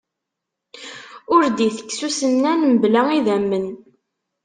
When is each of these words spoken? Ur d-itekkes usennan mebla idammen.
Ur 1.35 1.43
d-itekkes 1.47 2.01
usennan 2.07 2.59
mebla 2.65 3.01
idammen. 3.17 3.65